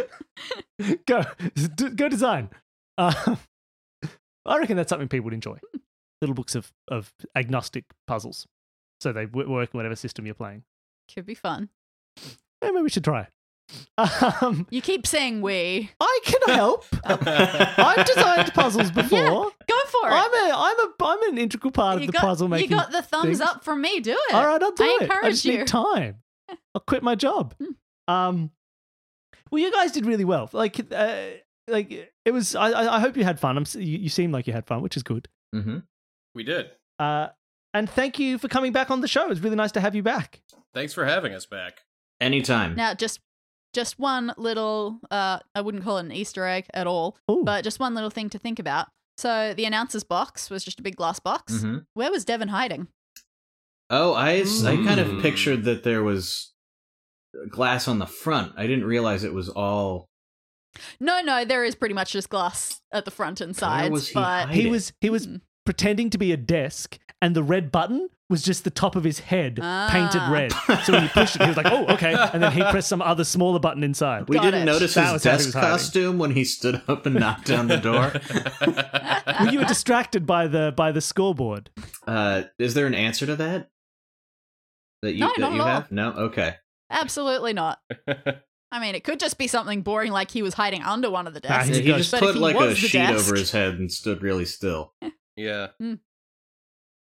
[1.06, 1.24] go,
[1.74, 2.50] D- go design.
[2.98, 3.36] Uh,
[4.46, 5.58] I reckon that's something people would enjoy.
[6.20, 8.46] Little books of of agnostic puzzles,
[9.00, 10.64] so they w- work in whatever system you're playing.
[11.12, 11.70] Could be fun.
[12.62, 13.28] Maybe we should try.
[13.96, 15.90] Um, You keep saying we.
[16.00, 16.84] I can help.
[17.04, 19.18] I've designed puzzles before.
[19.18, 20.12] Yeah, Go for it.
[20.12, 22.70] I'm a I'm a I'm an integral part of the got, puzzle making.
[22.70, 23.40] you got the thumbs things.
[23.40, 24.00] up from me.
[24.00, 24.34] Do it.
[24.34, 25.02] All right, I'll do I it.
[25.02, 25.58] I encourage just you.
[25.58, 26.16] need time.
[26.74, 27.54] I'll quit my job.
[27.58, 28.12] Hmm.
[28.12, 28.50] Um,
[29.50, 30.48] well, you guys did really well.
[30.52, 31.22] Like, uh,
[31.68, 32.54] like it was.
[32.54, 33.56] I I I hope you had fun.
[33.56, 33.64] I'm.
[33.74, 35.28] You, you seem like you had fun, which is good.
[35.54, 35.78] Mm-hmm.
[36.34, 36.70] we did.
[36.98, 37.28] Uh,
[37.74, 39.30] and thank you for coming back on the show.
[39.30, 40.40] It's really nice to have you back.
[40.74, 41.80] Thanks for having us back.
[42.20, 42.76] Anytime.
[42.76, 43.20] Now, just
[43.72, 45.00] just one little.
[45.10, 47.42] Uh, I wouldn't call it an Easter egg at all, Ooh.
[47.44, 48.88] but just one little thing to think about.
[49.18, 51.60] So the announcer's box was just a big glass box.
[51.60, 52.88] hmm Where was Devon hiding?
[53.90, 55.22] Oh, I I kind of Mm.
[55.22, 56.53] pictured that there was
[57.50, 58.53] glass on the front.
[58.57, 60.07] I didn't realize it was all
[61.00, 64.14] No, no, there is pretty much just glass at the front and sides, was he
[64.14, 64.55] but hiding?
[64.64, 65.37] He was he was Hmm.
[65.66, 69.18] pretending to be a desk, and the red button was just the top of his
[69.18, 70.31] head painted Ah.
[70.31, 70.53] red.
[70.85, 73.03] So when he pushed it, he was like, "Oh, okay," and then he pressed some
[73.03, 74.29] other smaller button inside.
[74.29, 74.64] We Got didn't it.
[74.66, 77.66] notice That his was how he desk costume when he stood up and knocked down
[77.66, 78.12] the door.
[79.26, 81.70] well, you were distracted by the by the scoreboard.
[82.07, 83.68] Uh, is there an answer to that?
[85.02, 85.66] That you No, that not you at all.
[85.68, 85.92] have?
[85.92, 86.10] No.
[86.12, 86.56] Okay.
[86.90, 87.78] absolutely not.
[88.72, 91.34] I mean, it could just be something boring like he was hiding under one of
[91.34, 91.68] the desks.
[91.68, 92.20] He's he just ghost.
[92.20, 94.94] But put he like a sheet desk- over his head and stood really still.
[95.36, 95.68] yeah.
[95.78, 95.94] Hmm.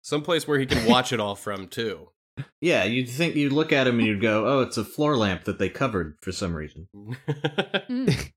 [0.01, 2.09] Someplace where he can watch it all from too.
[2.61, 5.43] Yeah, you'd think you'd look at him and you'd go, "Oh, it's a floor lamp
[5.45, 6.87] that they covered for some reason."
[7.89, 8.31] Mm.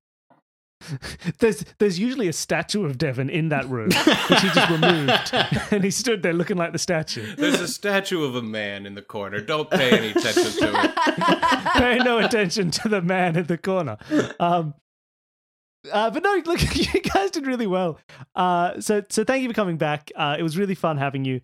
[1.39, 5.33] There's there's usually a statue of Devon in that room, which he just removed,
[5.71, 7.35] and he stood there looking like the statue.
[7.35, 9.39] There's a statue of a man in the corner.
[9.41, 11.73] Don't pay any attention to it.
[11.73, 13.97] Pay no attention to the man in the corner.
[14.39, 14.73] Um,
[15.91, 17.99] uh, but no, look, you guys did really well.
[18.35, 20.11] Uh, so so thank you for coming back.
[20.15, 21.41] Uh, it was really fun having you.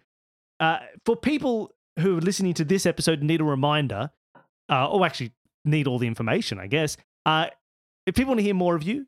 [0.59, 4.11] Uh, for people who are listening to this episode and need a reminder,
[4.69, 5.33] uh, or actually
[5.65, 6.97] need all the information, I guess.
[7.25, 7.47] Uh,
[8.05, 9.05] if people want to hear more of you,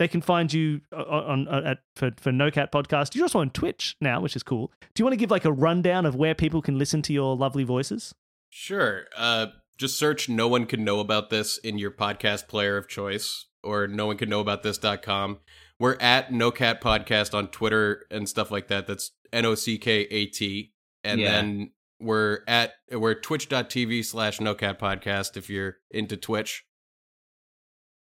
[0.00, 3.14] they can find you on, on at for for Nockat Podcast.
[3.14, 4.72] You're also on Twitch now, which is cool.
[4.94, 7.36] Do you want to give like a rundown of where people can listen to your
[7.36, 8.14] lovely voices?
[8.48, 9.04] Sure.
[9.16, 13.46] Uh, just search No One Can Know About This in your podcast player of choice
[13.62, 15.38] or no one can know about this.com.
[15.78, 18.86] We're at Nockat Podcast on Twitter and stuff like that.
[18.86, 20.72] That's N O C K A T.
[21.04, 21.30] And Yeah.
[21.32, 26.64] then we're at we're twitch.tv slash nockat podcast if you're into Twitch.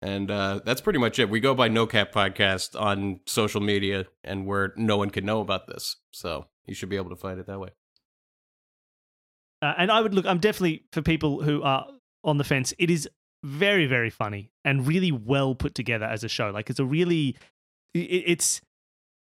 [0.02, 1.30] And uh, that's pretty much it.
[1.30, 5.68] We go by Nockat Podcast on social media, and we're no one can know about
[5.68, 5.96] this.
[6.12, 7.70] So you should be able to find it that way.
[9.62, 11.88] Uh, and I would look, I'm definitely for people who are
[12.24, 13.10] on the fence, it is
[13.44, 16.50] very, very funny and really well put together as a show.
[16.52, 17.36] Like it's a really,
[17.96, 18.62] i- i- it's,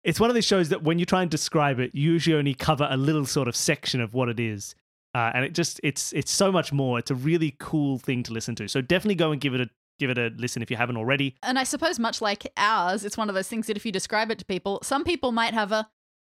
[0.02, 2.54] it's one of these shows that when you try and describe it, you usually only
[2.54, 4.74] cover a little sort of section of what it is.
[5.14, 6.98] Uh, and it just, it's, it's so much more.
[6.98, 8.68] It's a really cool thing to listen to.
[8.68, 11.36] So definitely go and give it a, give it a listen if you haven't already.
[11.42, 14.30] and I suppose, much like ours, it's one of those things that if you describe
[14.30, 15.88] it to people, some people might have a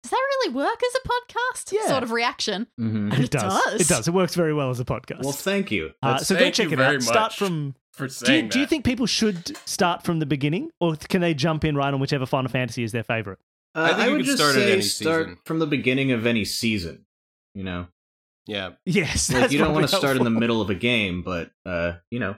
[0.03, 1.87] does that really work as a podcast Yeah.
[1.87, 2.65] sort of reaction.
[2.79, 3.11] Mm-hmm.
[3.11, 3.81] And it does.
[3.81, 4.07] It does.
[4.07, 5.21] It works very well as a podcast.
[5.23, 5.91] Well, thank you.
[6.01, 7.03] uh, That's- so go check you it very out.
[7.03, 10.71] Start from For Do you, saying do you think people should start from the beginning,
[10.79, 13.37] or can they jump in right on whichever Final Fantasy is their favorite?
[13.75, 15.37] Uh, I think I you would could just start at say any start season.
[15.45, 17.05] from the beginning of any season.
[17.53, 17.87] You know,
[18.47, 18.71] Yeah.
[18.85, 21.51] Yes, like you don't want to probably start in the middle of a game, but
[21.65, 22.35] uh, you know,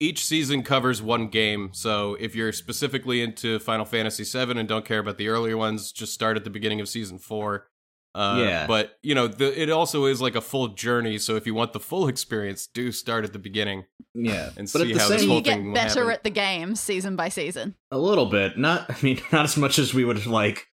[0.00, 4.84] Each season covers one game, so if you're specifically into Final Fantasy VII and don't
[4.84, 7.68] care about the earlier ones, just start at the beginning of season four.
[8.14, 8.66] Uh, Yeah.
[8.66, 11.18] But you know, the, it also is like a full journey.
[11.18, 13.84] So if you want the full experience, do start at the beginning.
[14.14, 14.50] yeah.
[14.56, 16.00] And but see at the how same this So whole you get thing will better
[16.00, 16.10] happen.
[16.12, 17.74] at the game season by season.
[17.90, 18.58] A little bit.
[18.58, 20.66] Not I mean, not as much as we would like.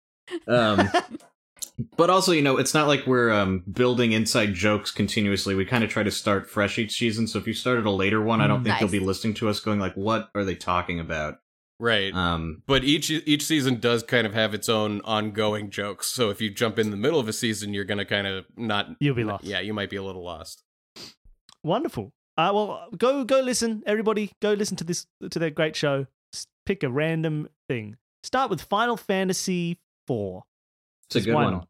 [0.46, 0.88] Um
[1.96, 5.54] but also, you know, it's not like we're um building inside jokes continuously.
[5.54, 7.26] We kind of try to start fresh each season.
[7.26, 8.64] So if you started a later one, I don't Mm.
[8.64, 11.36] think you'll be listening to us going like, "What are they talking about?"
[11.80, 12.12] right.
[12.14, 16.08] Um but each each season does kind of have its own ongoing jokes.
[16.08, 18.88] So if you jump in the middle of a season, you're gonna kind of not.
[19.00, 19.44] You'll be lost.
[19.44, 20.64] Yeah, you might be a little lost.
[21.62, 22.12] Wonderful.
[22.36, 24.30] Uh, well, go go listen, everybody.
[24.40, 26.06] Go listen to this to their great show.
[26.34, 27.96] S- Pick a random thing.
[28.22, 30.44] Start with Final Fantasy Four.
[31.08, 31.52] It's a good Why one.
[31.54, 31.68] not?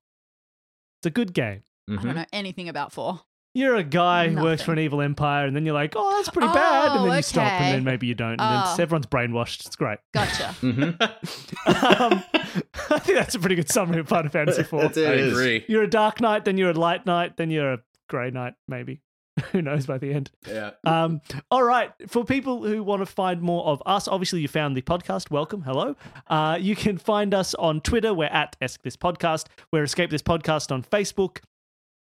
[1.00, 1.62] It's a good game.
[1.88, 2.02] I Mhm.
[2.02, 3.20] don't know anything about four.
[3.54, 6.28] You're a guy who works for an evil empire, and then you're like, "Oh, that's
[6.28, 8.74] pretty bad," and Oh, then you stop, and then maybe you don't, and Oh.
[8.76, 9.66] then everyone's brainwashed.
[9.66, 9.98] It's great.
[10.14, 10.54] Gotcha.
[10.60, 11.00] Mhm.
[12.00, 12.22] um,
[12.90, 14.84] I think that's a pretty good summary of Final Fantasy Four.
[14.84, 15.64] It I agree.
[15.66, 19.00] You're a dark knight, then you're a light knight, then you're a grey knight, maybe.
[19.52, 20.30] Who knows by the end?
[20.46, 20.72] Yeah.
[20.84, 21.20] Um,
[21.50, 21.92] all right.
[22.08, 25.30] For people who want to find more of us, obviously you found the podcast.
[25.30, 25.62] Welcome.
[25.62, 25.96] Hello.
[26.26, 28.12] Uh, you can find us on Twitter.
[28.14, 29.46] We're at Esc This Podcast.
[29.72, 31.38] We're Escape This Podcast on Facebook.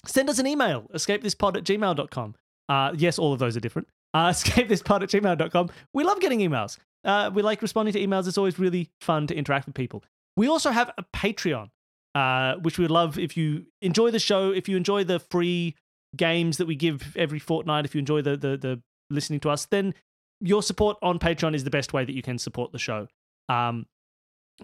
[0.04, 2.34] Send us an email, escapethispod at gmail.com.
[2.68, 3.88] Uh, yes, all of those are different.
[4.14, 5.70] Uh, escapethispod at gmail.com.
[5.92, 6.78] We love getting emails.
[7.04, 8.26] Uh, we like responding to emails.
[8.26, 10.02] It's always really fun to interact with people.
[10.36, 11.70] We also have a Patreon,
[12.14, 15.76] uh, which we would love if you enjoy the show, if you enjoy the free
[16.16, 19.66] games that we give every fortnight, if you enjoy the, the, the listening to us,
[19.66, 19.94] then
[20.40, 23.06] your support on Patreon is the best way that you can support the show.
[23.48, 23.86] Um,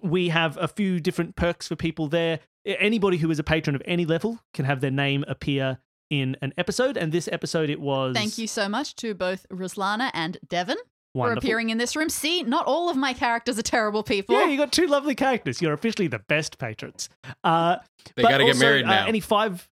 [0.03, 2.41] we have a few different perks for people there.
[2.67, 5.79] Anybody who is a patron of any level can have their name appear
[6.11, 6.97] in an episode.
[6.97, 8.15] And this episode, it was.
[8.15, 10.77] Thank you so much to both Ruslana and Devon
[11.15, 12.09] for appearing in this room.
[12.09, 14.35] See, not all of my characters are terrible people.
[14.37, 15.61] Yeah, you got two lovely characters.
[15.61, 17.09] You're officially the best patrons.
[17.43, 17.79] Uh,
[18.15, 19.07] They got to get also, married uh, now.
[19.07, 19.69] any five,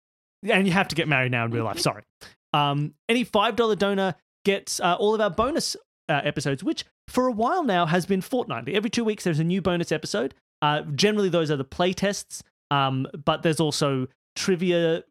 [0.43, 1.79] and you have to get married now in real life.
[1.79, 2.03] Sorry.
[2.53, 5.75] Um, any five dollar donor gets uh, all of our bonus
[6.09, 8.75] uh, episodes, which for a while now has been fortnightly.
[8.75, 10.33] Every two weeks, there's a new bonus episode.
[10.61, 15.03] Uh, generally, those are the play tests, um, but there's also trivia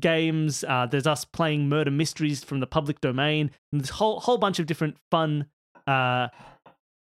[0.00, 0.64] games.
[0.64, 3.50] Uh, there's us playing murder mysteries from the public domain.
[3.72, 5.46] And there's a whole whole bunch of different fun.
[5.86, 6.28] Uh,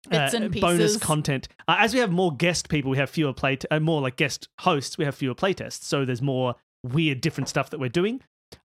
[0.09, 1.49] Bits uh, and bonus content.
[1.67, 4.15] Uh, as we have more guest people, we have fewer play, t- uh, more like
[4.15, 4.97] guest hosts.
[4.97, 8.21] We have fewer playtests, so there's more weird, different stuff that we're doing.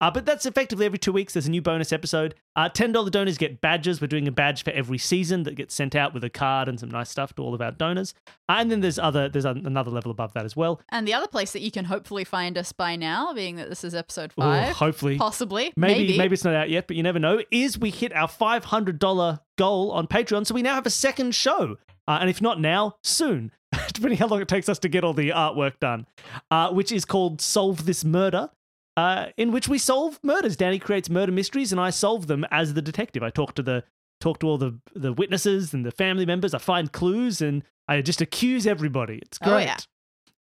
[0.01, 1.33] Uh, but that's effectively every two weeks.
[1.33, 2.35] There's a new bonus episode.
[2.55, 4.01] Uh, Ten dollar donors get badges.
[4.01, 6.79] We're doing a badge for every season that gets sent out with a card and
[6.79, 8.13] some nice stuff to all of our donors.
[8.49, 10.81] Uh, and then there's other there's another level above that as well.
[10.89, 13.83] And the other place that you can hopefully find us by now, being that this
[13.83, 17.19] is episode Ooh, five, hopefully, possibly, maybe, maybe it's not out yet, but you never
[17.19, 17.41] know.
[17.51, 20.91] Is we hit our five hundred dollar goal on Patreon, so we now have a
[20.91, 21.77] second show.
[22.07, 23.51] Uh, and if not now, soon,
[24.01, 26.07] depending how long it takes us to get all the artwork done,
[26.51, 28.49] uh, which is called Solve This Murder,
[28.95, 30.55] uh, in which we solve murders.
[30.55, 33.21] Danny creates murder mysteries, and I solve them as the detective.
[33.23, 33.83] I talk to the
[34.21, 36.53] talk to all the the witnesses and the family members.
[36.53, 39.19] I find clues, and I just accuse everybody.
[39.21, 39.65] It's Oh, great.
[39.65, 39.77] yeah.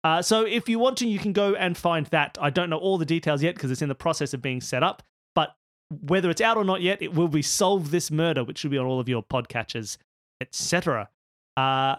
[0.04, 2.38] Uh, so if you want to, you can go and find that.
[2.40, 4.84] I don't know all the details yet because it's in the process of being set
[4.84, 5.02] up.
[5.34, 5.56] But
[5.90, 8.78] whether it's out or not yet, it will be Solve This Murder, which should be
[8.78, 9.98] on all of your podcatchers,
[10.42, 11.10] etc.
[11.58, 11.96] Uh,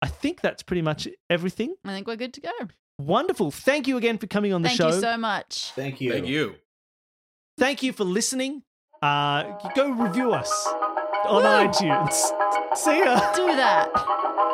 [0.00, 1.74] I think that's pretty much everything.
[1.84, 2.52] I think we're good to go.
[2.98, 3.50] Wonderful.
[3.50, 4.90] Thank you again for coming on the Thank show.
[4.90, 5.72] Thank you so much.
[5.74, 6.12] Thank you.
[6.12, 6.54] Thank you.
[7.58, 8.62] Thank you for listening.
[9.02, 10.66] Uh, go review us
[11.26, 11.48] on Woo!
[11.48, 12.14] iTunes.
[12.76, 13.32] See ya.
[13.34, 14.44] Do that.